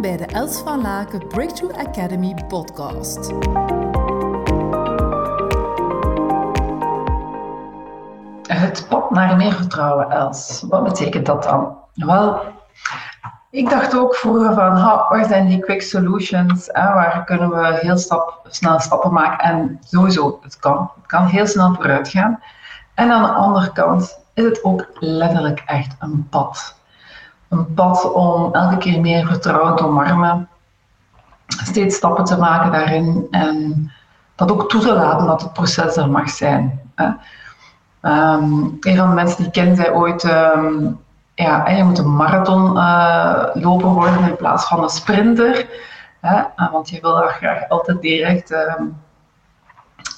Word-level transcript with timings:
Bij 0.00 0.16
de 0.16 0.26
Els 0.26 0.58
van 0.58 0.82
Laken 0.82 1.28
Breakthrough 1.28 1.78
Academy 1.78 2.34
podcast. 2.48 3.32
Het 8.46 8.86
pad 8.88 9.10
naar 9.10 9.36
meer 9.36 9.52
vertrouwen, 9.52 10.10
Els. 10.10 10.64
Wat 10.68 10.84
betekent 10.84 11.26
dat 11.26 11.42
dan? 11.42 11.76
Wel, 11.94 12.40
ik 13.50 13.70
dacht 13.70 13.96
ook 13.96 14.14
vroeger 14.14 14.54
van, 14.54 14.76
ha, 14.76 15.06
waar 15.08 15.24
zijn 15.24 15.46
die 15.46 15.58
quick 15.58 15.82
solutions? 15.82 16.68
Hè? 16.72 16.94
Waar 16.94 17.24
kunnen 17.24 17.50
we 17.50 17.78
heel 17.80 17.98
stap, 17.98 18.40
snel 18.48 18.80
stappen 18.80 19.12
maken? 19.12 19.38
En 19.38 19.80
sowieso, 19.84 20.38
het 20.42 20.58
kan. 20.58 20.90
Het 20.96 21.06
kan 21.06 21.26
heel 21.26 21.46
snel 21.46 21.74
vooruit 21.74 22.08
gaan. 22.08 22.40
En 22.94 23.10
aan 23.10 23.22
de 23.22 23.32
andere 23.32 23.72
kant 23.72 24.18
is 24.34 24.44
het 24.44 24.64
ook 24.64 24.86
letterlijk 24.94 25.62
echt 25.66 25.96
een 25.98 26.26
pad. 26.30 26.82
Een 27.48 27.74
pad 27.74 28.12
om 28.12 28.54
elke 28.54 28.76
keer 28.76 29.00
meer 29.00 29.26
vertrouwen 29.26 29.76
te 29.76 29.86
omarmen. 29.86 30.48
Steeds 31.46 31.96
stappen 31.96 32.24
te 32.24 32.38
maken 32.38 32.72
daarin. 32.72 33.26
En 33.30 33.90
dat 34.34 34.52
ook 34.52 34.68
toe 34.68 34.80
te 34.80 34.94
laten 34.94 35.26
dat 35.26 35.42
het 35.42 35.52
proces 35.52 35.96
er 35.96 36.10
mag 36.10 36.30
zijn. 36.30 36.80
Hè? 36.94 37.06
Um, 38.02 38.76
een 38.80 38.96
van 38.96 39.08
de 39.08 39.14
mensen 39.14 39.42
die 39.42 39.50
kende 39.50 39.74
zei 39.74 39.90
ooit, 39.90 40.24
um, 40.24 41.00
ja, 41.34 41.68
je 41.68 41.84
moet 41.84 41.98
een 41.98 42.16
marathonloper 42.16 43.88
uh, 43.88 43.94
worden 43.94 44.28
in 44.28 44.36
plaats 44.36 44.66
van 44.66 44.82
een 44.82 44.88
sprinter. 44.88 45.66
Hè? 46.20 46.42
Want 46.70 46.88
je 46.88 47.00
wil 47.00 47.14
daar 47.14 47.28
graag 47.28 47.68
altijd 47.68 48.00
direct 48.00 48.50
um, 48.50 49.02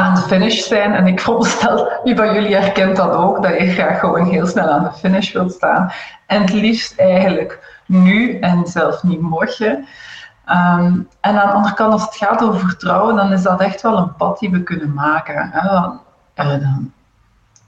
aan 0.00 0.14
de 0.14 0.20
finish 0.20 0.66
zijn. 0.66 0.94
En 0.94 1.06
ik 1.06 1.20
veronderstel, 1.20 1.88
wie 2.04 2.16
van 2.16 2.34
jullie 2.34 2.56
herkent 2.56 2.96
dat 2.96 3.12
ook, 3.12 3.42
dat 3.42 3.58
je 3.58 3.70
graag 3.70 4.00
gewoon 4.00 4.24
heel 4.24 4.46
snel 4.46 4.68
aan 4.68 4.82
de 4.82 4.92
finish 4.92 5.32
wilt 5.32 5.52
staan. 5.52 5.92
En 6.26 6.40
het 6.40 6.52
liefst 6.52 6.98
eigenlijk 6.98 7.80
nu 7.86 8.38
en 8.38 8.66
zelf 8.66 9.02
niet 9.02 9.20
morgen. 9.20 9.86
Um, 10.46 11.08
en 11.20 11.40
aan 11.40 11.48
de 11.48 11.52
andere 11.52 11.74
kant, 11.74 11.92
als 11.92 12.02
het 12.02 12.16
gaat 12.16 12.42
over 12.42 12.60
vertrouwen, 12.60 13.16
dan 13.16 13.32
is 13.32 13.42
dat 13.42 13.60
echt 13.60 13.82
wel 13.82 13.96
een 13.96 14.14
pad 14.16 14.38
die 14.38 14.50
we 14.50 14.62
kunnen 14.62 14.94
maken. 14.94 15.50
Hè? 15.52 15.88
Uh, 16.44 16.66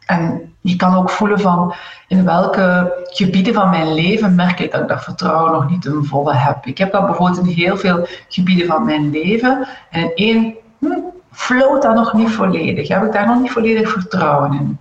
en 0.06 0.54
je 0.60 0.76
kan 0.76 0.94
ook 0.94 1.10
voelen 1.10 1.40
van 1.40 1.74
in 2.08 2.24
welke 2.24 2.94
gebieden 3.04 3.54
van 3.54 3.70
mijn 3.70 3.94
leven 3.94 4.34
merk 4.34 4.60
ik 4.60 4.72
dat 4.72 4.80
ik 4.80 4.88
dat 4.88 5.04
vertrouwen 5.04 5.52
nog 5.52 5.70
niet 5.70 5.82
ten 5.82 6.04
volle 6.04 6.34
heb. 6.34 6.66
Ik 6.66 6.78
heb 6.78 6.92
dat 6.92 7.06
bijvoorbeeld 7.06 7.46
in 7.46 7.54
heel 7.54 7.76
veel 7.76 8.06
gebieden 8.28 8.66
van 8.66 8.84
mijn 8.84 9.10
leven. 9.10 9.66
En 9.90 10.16
in 10.16 10.34
één 10.34 10.54
hm, 10.78 11.00
floot 11.32 11.82
dat 11.82 11.94
nog 11.94 12.12
niet 12.12 12.30
volledig. 12.30 12.88
Heb 12.88 13.04
ik 13.04 13.12
daar 13.12 13.26
nog 13.26 13.40
niet 13.40 13.50
volledig 13.50 13.90
vertrouwen 13.90 14.52
in. 14.52 14.78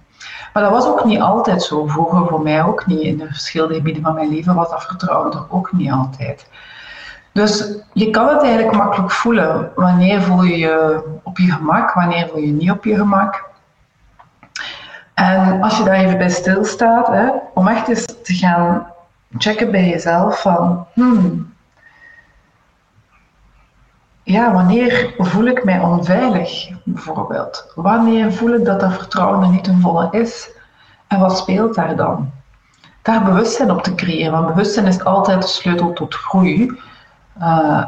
Maar 0.54 0.64
dat 0.64 0.72
was 0.72 0.86
ook 0.86 1.06
niet 1.06 1.22
altijd 1.22 1.64
zo. 1.64 1.88
Vroeger 1.88 2.28
voor 2.28 2.42
mij 2.42 2.64
ook 2.64 2.86
niet. 2.86 3.02
In 3.02 3.18
de 3.18 3.26
verschillende 3.26 3.74
gebieden 3.74 4.04
van 4.04 4.14
mijn 4.14 4.30
leven 4.30 4.56
was 4.56 4.70
dat 4.70 4.84
vertrouwen 4.84 5.32
er 5.32 5.46
ook 5.50 5.72
niet 5.72 5.92
altijd. 5.92 6.48
Dus 7.32 7.74
je 7.94 8.10
kan 8.10 8.28
het 8.28 8.42
eigenlijk 8.42 8.76
makkelijk 8.76 9.12
voelen. 9.12 9.72
Wanneer 9.76 10.22
voel 10.22 10.44
je 10.44 10.58
je 10.58 11.04
op 11.24 11.38
je 11.38 11.52
gemak, 11.52 11.94
wanneer 11.94 12.28
voel 12.28 12.40
je 12.40 12.48
je 12.48 12.54
niet 12.54 12.72
op 12.72 12.84
je 12.84 12.96
gemak. 12.96 13.50
En 15.14 15.62
als 15.62 15.78
je 15.78 15.84
daar 15.84 15.96
even 15.96 16.18
bij 16.18 16.30
stilstaat, 16.30 17.08
hè, 17.08 17.30
om 17.54 17.68
echt 17.68 17.88
eens 17.88 18.06
te 18.06 18.34
gaan 18.34 18.88
checken 19.38 19.72
bij 19.72 19.88
jezelf 19.90 20.42
van, 20.42 20.86
hmm, 20.94 21.51
ja, 24.32 24.54
wanneer 24.54 25.14
voel 25.18 25.46
ik 25.46 25.64
mij 25.64 25.80
onveilig, 25.80 26.70
bijvoorbeeld? 26.84 27.72
Wanneer 27.76 28.34
voel 28.34 28.54
ik 28.54 28.66
dat 28.66 28.80
dat 28.80 28.94
vertrouwen 28.94 29.44
er 29.44 29.50
niet 29.50 29.64
ten 29.64 29.80
volle 29.82 30.08
is? 30.12 30.50
En 31.08 31.20
wat 31.20 31.38
speelt 31.38 31.76
daar 31.76 31.96
dan? 31.96 32.32
Daar 33.02 33.24
bewustzijn 33.24 33.72
op 33.72 33.84
te 33.84 33.96
creëren, 33.96 34.32
want 34.32 34.48
bewustzijn 34.48 34.86
is 34.86 35.04
altijd 35.04 35.42
de 35.42 35.48
sleutel 35.48 35.94
tot 35.94 36.16
groei. 36.16 36.80
Uh, 37.42 37.84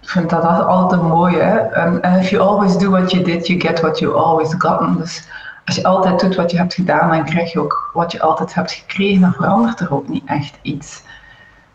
ik 0.00 0.08
vind 0.08 0.30
dat 0.30 0.44
altijd 0.44 1.02
mooi? 1.02 1.40
And, 1.74 2.02
and 2.02 2.16
if 2.22 2.30
you 2.30 2.42
always 2.42 2.78
do 2.78 2.90
what 2.90 3.10
you 3.10 3.24
did, 3.24 3.46
you 3.46 3.60
get 3.60 3.80
what 3.80 3.98
you 3.98 4.14
always 4.14 4.54
gotten. 4.58 4.96
Dus 4.96 5.28
als 5.64 5.76
je 5.76 5.84
altijd 5.84 6.20
doet 6.20 6.34
wat 6.34 6.50
je 6.50 6.56
hebt 6.56 6.74
gedaan, 6.74 7.10
dan 7.10 7.24
krijg 7.24 7.52
je 7.52 7.60
ook 7.60 7.90
wat 7.92 8.12
je 8.12 8.20
altijd 8.20 8.54
hebt 8.54 8.72
gekregen. 8.72 9.20
Dan 9.20 9.32
verandert 9.32 9.80
er 9.80 9.94
ook 9.94 10.08
niet 10.08 10.24
echt 10.26 10.58
iets. 10.62 11.02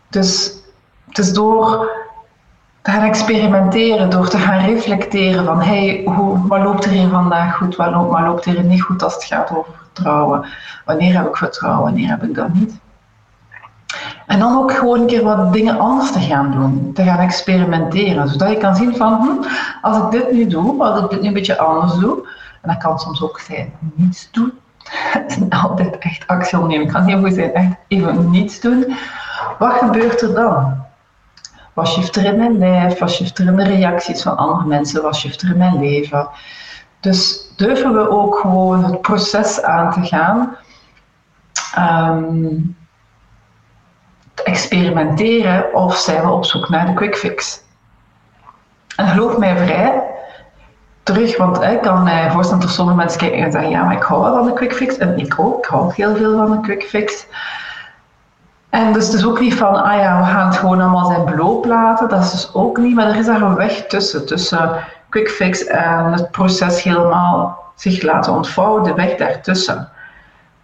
Dus 0.08 0.52
het 1.08 1.18
is 1.18 1.32
door 1.32 1.90
te 2.82 2.90
gaan 2.90 3.02
experimenteren, 3.02 4.10
door 4.10 4.28
te 4.28 4.38
gaan 4.38 4.64
reflecteren 4.64 5.44
van 5.44 5.60
hey, 5.60 6.02
hoe, 6.04 6.46
wat 6.46 6.62
loopt 6.62 6.84
er 6.84 6.90
hier 6.90 7.08
vandaag 7.08 7.56
goed, 7.56 7.76
wat 7.76 7.90
loopt, 7.90 8.10
wat 8.10 8.20
loopt 8.20 8.46
er 8.46 8.62
niet 8.62 8.82
goed 8.82 9.02
als 9.02 9.14
het 9.14 9.24
gaat 9.24 9.50
over 9.50 9.72
vertrouwen. 9.82 10.46
Wanneer 10.84 11.16
heb 11.16 11.26
ik 11.26 11.36
vertrouwen, 11.36 11.82
wanneer 11.82 12.08
heb 12.08 12.22
ik 12.22 12.34
dat 12.34 12.54
niet. 12.54 12.80
En 14.26 14.38
dan 14.38 14.58
ook 14.58 14.72
gewoon 14.72 15.00
een 15.00 15.06
keer 15.06 15.22
wat 15.22 15.52
dingen 15.52 15.78
anders 15.78 16.12
te 16.12 16.20
gaan 16.20 16.50
doen, 16.50 16.90
te 16.94 17.02
gaan 17.02 17.18
experimenteren, 17.18 18.28
zodat 18.28 18.50
je 18.50 18.56
kan 18.56 18.76
zien 18.76 18.96
van 18.96 19.12
hm, 19.12 19.48
als 19.82 19.96
ik 19.96 20.10
dit 20.10 20.32
nu 20.32 20.46
doe, 20.46 20.82
als 20.84 21.00
ik 21.00 21.10
dit 21.10 21.20
nu 21.20 21.26
een 21.26 21.34
beetje 21.34 21.58
anders 21.58 21.94
doe, 21.94 22.28
en 22.62 22.68
dat 22.68 22.82
kan 22.82 22.98
soms 22.98 23.22
ook 23.22 23.40
zijn 23.40 23.72
niets 23.94 24.28
doen. 24.30 24.52
altijd 25.62 25.98
echt 25.98 26.26
actie 26.26 26.58
ondernemen. 26.58 26.86
Het 26.86 26.96
kan 26.96 27.06
heel 27.06 27.20
goed 27.20 27.34
zijn 27.34 27.52
echt 27.52 27.74
even 27.88 28.30
niets 28.30 28.60
doen. 28.60 28.94
Wat 29.58 29.72
gebeurt 29.72 30.20
er 30.20 30.34
dan? 30.34 30.84
Wat 31.72 31.88
shift 31.88 32.16
er 32.16 32.24
in 32.24 32.36
mijn 32.36 32.58
lijf? 32.58 32.98
Wat 32.98 33.10
shift 33.10 33.38
er 33.38 33.46
in 33.46 33.56
de 33.56 33.64
reacties 33.64 34.22
van 34.22 34.36
andere 34.36 34.66
mensen? 34.66 35.02
Wat 35.02 35.16
shift 35.16 35.42
er 35.42 35.50
in 35.50 35.56
mijn 35.56 35.78
leven? 35.78 36.28
Dus 37.00 37.50
durven 37.56 37.92
we 37.92 38.10
ook 38.10 38.38
gewoon 38.38 38.84
het 38.84 39.00
proces 39.00 39.62
aan 39.62 39.92
te 39.92 40.04
gaan. 40.04 40.56
Um, 41.78 42.76
te 44.34 44.42
experimenteren 44.42 45.74
of 45.74 45.96
zijn 45.96 46.22
we 46.22 46.30
op 46.30 46.44
zoek 46.44 46.68
naar 46.68 46.86
de 46.86 46.94
quick 46.94 47.16
fix? 47.16 47.60
En 48.96 49.08
geloof 49.08 49.38
mij 49.38 49.56
vrij, 49.56 50.02
terug, 51.02 51.36
want 51.36 51.62
ik 51.62 51.82
kan 51.82 52.02
mij 52.02 52.30
voorstellen 52.30 52.62
dat 52.62 52.72
sommige 52.72 52.96
mensen 52.96 53.18
kijken 53.18 53.38
en 53.38 53.52
zeggen, 53.52 53.70
ja, 53.70 53.84
maar 53.84 53.96
ik 53.96 54.02
hou 54.02 54.22
wel 54.22 54.34
van 54.34 54.46
de 54.46 54.52
quick 54.52 54.74
fix. 54.74 54.98
En 54.98 55.18
ik 55.18 55.38
ook, 55.38 55.58
ik 55.58 55.64
hou 55.64 55.92
heel 55.94 56.16
veel 56.16 56.36
van 56.36 56.50
de 56.50 56.60
quick 56.60 56.82
fix. 56.82 57.26
En 58.72 58.92
dus 58.92 59.06
het 59.06 59.14
is 59.14 59.26
ook 59.26 59.40
niet 59.40 59.54
van, 59.54 59.82
ah 59.82 59.94
ja, 59.94 60.18
we 60.18 60.24
gaan 60.24 60.46
het 60.46 60.56
gewoon 60.56 60.80
allemaal 60.80 61.04
zijn 61.04 61.24
beloop 61.24 61.64
laten. 61.64 62.08
Dat 62.08 62.22
is 62.22 62.30
dus 62.30 62.54
ook 62.54 62.78
niet, 62.78 62.94
maar 62.94 63.06
er 63.06 63.16
is 63.16 63.26
daar 63.26 63.42
een 63.42 63.54
weg 63.54 63.86
tussen. 63.86 64.26
Tussen 64.26 64.84
quick 65.08 65.30
fix 65.30 65.64
en 65.64 66.12
het 66.12 66.30
proces 66.30 66.82
helemaal 66.82 67.58
zich 67.74 68.02
laten 68.02 68.32
ontvouwen, 68.32 68.82
de 68.82 68.94
weg 68.94 69.16
daartussen. 69.16 69.88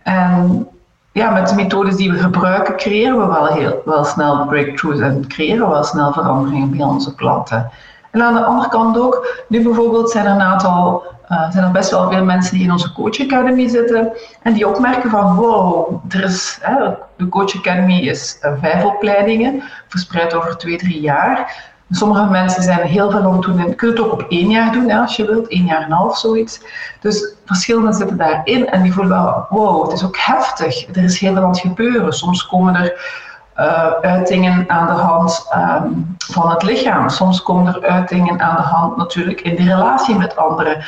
En 0.03 0.69
ja, 1.13 1.31
met 1.31 1.49
de 1.49 1.55
methodes 1.55 1.97
die 1.97 2.13
we 2.13 2.19
gebruiken, 2.19 2.77
creëren 2.77 3.19
we 3.19 3.27
wel, 3.27 3.47
heel, 3.47 3.83
wel 3.85 4.05
snel 4.05 4.47
breakthroughs 4.47 5.01
en 5.01 5.27
creëren 5.27 5.67
we 5.67 5.73
wel 5.73 5.85
snel 5.85 6.13
veranderingen 6.13 6.71
bij 6.71 6.87
onze 6.87 7.15
klanten. 7.15 7.71
En 8.11 8.23
aan 8.23 8.35
de 8.35 8.45
andere 8.45 8.69
kant 8.69 8.99
ook, 8.99 9.45
nu 9.49 9.63
bijvoorbeeld 9.63 10.11
zijn 10.11 10.27
er 10.27 10.33
een 10.33 10.41
aantal, 10.41 11.03
uh, 11.29 11.51
zijn 11.51 11.65
er 11.65 11.71
best 11.71 11.91
wel 11.91 12.11
veel 12.11 12.25
mensen 12.25 12.55
die 12.55 12.65
in 12.65 12.73
onze 12.73 12.93
Coach 12.93 13.21
Academy 13.21 13.69
zitten 13.69 14.13
en 14.43 14.53
die 14.53 14.69
opmerken 14.69 15.11
van 15.11 15.35
wow, 15.35 16.03
er 16.09 16.25
is, 16.25 16.59
hè, 16.61 16.75
de 17.17 17.29
Coach 17.29 17.57
Academy 17.57 17.99
is 17.99 18.39
uh, 18.43 18.53
vijf 18.61 18.85
opleidingen, 18.85 19.63
verspreid 19.89 20.35
over 20.35 20.57
twee, 20.57 20.77
drie 20.77 21.01
jaar. 21.01 21.67
Sommige 21.91 22.25
mensen 22.25 22.63
zijn 22.63 22.81
heel 22.81 23.11
veel 23.11 23.33
het 23.33 23.43
doen 23.43 23.59
en 23.59 23.75
kunnen 23.75 23.97
het 23.97 24.07
ook 24.07 24.13
op 24.13 24.27
één 24.29 24.51
jaar 24.51 24.73
doen 24.73 24.89
hè, 24.89 24.99
als 25.01 25.17
je 25.17 25.27
wilt, 25.27 25.49
één 25.49 25.65
jaar 25.65 25.81
en 25.81 25.85
een 25.85 25.93
half 25.93 26.19
zoiets. 26.19 26.61
Dus 27.01 27.35
verschillende 27.45 27.93
zitten 27.93 28.17
daarin 28.17 28.69
en 28.69 28.83
die 28.83 28.93
voelen 28.93 29.13
wel, 29.13 29.47
wow, 29.51 29.83
het 29.83 29.93
is 29.93 30.05
ook 30.05 30.17
heftig, 30.19 30.89
er 30.89 31.05
is 31.05 31.19
heel 31.19 31.33
veel 31.33 31.43
aan 31.43 31.49
het 31.49 31.59
gebeuren. 31.59 32.13
Soms 32.13 32.47
komen 32.47 32.75
er 32.75 33.17
uh, 33.57 33.93
uitingen 34.11 34.65
aan 34.71 34.87
de 34.87 35.03
hand 35.03 35.47
um, 35.85 36.17
van 36.31 36.51
het 36.51 36.63
lichaam. 36.63 37.09
Soms 37.09 37.43
komen 37.43 37.75
er 37.75 37.89
uitingen 37.89 38.41
aan 38.41 38.57
de 38.57 38.63
hand 38.63 38.97
natuurlijk 38.97 39.41
in 39.41 39.57
de 39.57 39.63
relatie 39.63 40.15
met 40.15 40.37
anderen. 40.37 40.85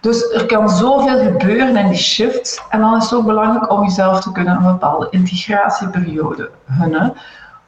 Dus 0.00 0.32
er 0.32 0.46
kan 0.46 0.70
zoveel 0.70 1.18
gebeuren 1.18 1.76
in 1.76 1.88
die 1.88 1.98
shift. 1.98 2.64
En 2.68 2.80
dan 2.80 2.96
is 2.96 3.02
het 3.02 3.14
ook 3.14 3.26
belangrijk 3.26 3.72
om 3.72 3.82
jezelf 3.82 4.20
te 4.20 4.32
kunnen 4.32 4.56
een 4.56 4.62
bepaalde 4.62 5.06
integratieperiode 5.10 6.50
gunnen. 6.78 7.14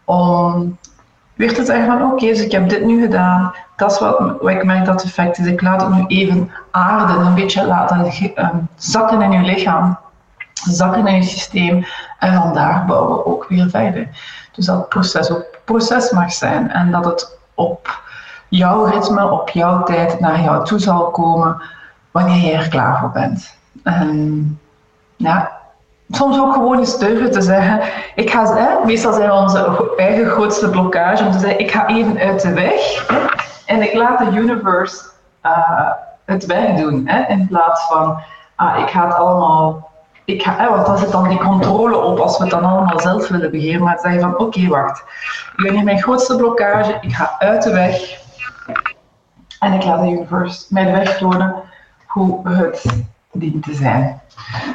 Om 0.05 0.79
weer 1.35 1.55
te 1.55 1.65
zeggen 1.65 1.87
van 1.87 2.13
oké, 2.13 2.27
dus 2.27 2.45
ik 2.45 2.53
heb 2.53 2.69
dit 2.69 2.85
nu 2.85 3.01
gedaan. 3.01 3.55
Dat 3.77 3.93
is 3.93 3.99
wat, 3.99 4.19
wat 4.41 4.51
ik 4.51 4.65
merk 4.65 4.85
dat 4.85 5.03
effect 5.03 5.39
is. 5.39 5.47
Ik 5.47 5.63
laat 5.63 5.81
het 5.81 5.91
nu 5.91 6.05
even 6.07 6.51
aarden, 6.71 7.27
een 7.27 7.35
beetje 7.35 7.67
laten 7.67 8.13
um, 8.37 8.69
zakken 8.77 9.23
in 9.23 9.33
je 9.33 9.41
lichaam 9.41 9.99
zakken 10.65 11.07
in 11.07 11.15
je 11.15 11.23
systeem 11.23 11.85
en 12.19 12.35
vandaag 12.35 12.87
bouwen 12.87 13.17
we 13.17 13.27
ook 13.27 13.47
weer 13.49 13.71
verder. 13.71 14.09
Dus 14.53 14.67
dat 14.67 14.89
proces 14.89 15.31
ook 15.31 15.50
proces 15.71 16.11
mag 16.11 16.33
zijn 16.33 16.71
en 16.71 16.91
dat 16.91 17.05
het 17.05 17.39
op 17.55 18.03
jouw 18.49 18.85
ritme, 18.85 19.31
op 19.31 19.49
jouw 19.49 19.83
tijd 19.83 20.21
naar 20.21 20.41
jou 20.41 20.65
toe 20.65 20.79
zal 20.79 21.11
komen 21.11 21.63
wanneer 22.11 22.45
je 22.45 22.53
er 22.53 22.69
klaar 22.69 22.99
voor 22.99 23.11
bent. 23.11 23.57
En 23.83 24.59
ja, 25.17 25.51
soms 26.11 26.39
ook 26.39 26.53
gewoon 26.53 26.79
eens 26.79 26.99
durven 26.99 27.31
te 27.31 27.41
zeggen, 27.41 27.81
ik 28.15 28.31
ga, 28.31 28.55
hè, 28.55 28.85
meestal 28.85 29.13
zijn 29.13 29.29
we 29.29 29.35
onze 29.35 29.93
eigen 29.97 30.27
grootste 30.27 30.71
blokkage 30.71 31.25
om 31.25 31.33
te 31.33 31.39
zeggen, 31.39 31.61
ik 31.61 31.71
ga 31.71 31.87
even 31.87 32.19
uit 32.19 32.43
de 32.43 32.53
weg 32.53 33.07
en 33.67 33.83
ik 33.83 33.95
laat 33.95 34.19
de 34.19 34.39
universe 34.39 35.05
uh, 35.47 35.91
het 36.25 36.47
werk 36.47 36.77
doen, 36.77 37.09
hè, 37.09 37.27
in 37.29 37.47
plaats 37.47 37.87
van, 37.87 38.21
ah, 38.57 38.79
ik 38.79 38.89
ga 38.89 39.07
het 39.07 39.15
allemaal 39.15 39.90
want 40.69 40.87
dan 40.87 40.99
zit 40.99 41.13
dan 41.13 41.29
die 41.29 41.39
controle 41.39 41.97
op 41.97 42.19
als 42.19 42.37
we 42.37 42.43
het 42.43 42.53
dan 42.53 42.65
allemaal 42.65 43.01
zelf 43.01 43.29
willen 43.29 43.51
beheren. 43.51 43.83
Maar 43.83 43.99
zeggen 43.99 44.21
van 44.21 44.39
oké, 44.39 44.69
wacht. 44.69 45.03
ik 45.57 45.65
ben 45.65 45.75
hier 45.75 45.85
mijn 45.85 46.03
grootste 46.03 46.37
blokkage, 46.37 46.99
ik 47.01 47.13
ga 47.13 47.37
uit 47.39 47.63
de 47.63 47.73
weg 47.73 48.19
en 49.59 49.73
ik 49.73 49.85
laat 49.85 50.01
de 50.01 50.07
universe 50.07 50.67
mij 50.69 50.85
de 50.85 50.91
weg 50.91 51.19
tonen 51.19 51.55
hoe 52.07 52.49
het 52.49 52.85
dient 53.33 53.63
te 53.63 53.75
zijn. 53.75 54.21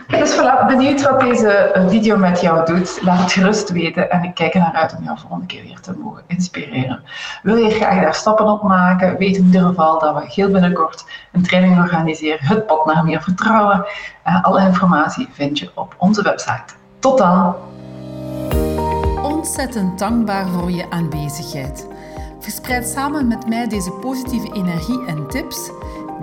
Dus 0.07 0.35
voilà, 0.35 0.67
benieuwd 0.67 1.01
wat 1.01 1.19
deze 1.19 1.71
video 1.87 2.17
met 2.17 2.41
jou 2.41 2.65
doet. 2.65 2.99
Laat 3.01 3.19
het 3.19 3.31
gerust 3.31 3.69
weten 3.69 4.11
en 4.11 4.23
ik 4.23 4.33
kijk 4.33 4.53
er 4.53 4.59
naar 4.59 4.73
uit 4.73 4.95
om 4.97 5.03
jou 5.03 5.19
volgende 5.19 5.45
keer 5.45 5.63
weer 5.63 5.79
te 5.79 5.97
mogen 5.97 6.23
inspireren. 6.27 7.03
Wil 7.43 7.55
je 7.55 7.69
graag 7.69 8.01
daar 8.01 8.15
stappen 8.15 8.47
op 8.47 8.63
maken? 8.63 9.17
Weet 9.17 9.37
in 9.37 9.45
ieder 9.45 9.61
geval 9.61 9.99
dat 9.99 10.15
we 10.15 10.25
heel 10.27 10.51
binnenkort 10.51 11.05
een 11.31 11.43
training 11.43 11.79
organiseren. 11.79 12.45
Het 12.45 12.65
pad 12.65 12.85
naar 12.85 13.03
meer 13.03 13.21
vertrouwen. 13.21 13.85
Uh, 14.27 14.43
alle 14.43 14.61
informatie 14.61 15.27
vind 15.31 15.59
je 15.59 15.71
op 15.73 15.95
onze 15.97 16.21
website. 16.21 16.73
Tot 16.99 17.17
dan! 17.17 17.55
Ontzettend 19.23 19.99
dankbaar 19.99 20.47
voor 20.47 20.71
je 20.71 20.89
aanwezigheid. 20.89 21.87
Verspreid 22.39 22.87
samen 22.87 23.27
met 23.27 23.47
mij 23.47 23.67
deze 23.67 23.91
positieve 23.91 24.53
energie 24.53 25.05
en 25.05 25.27
tips. 25.27 25.71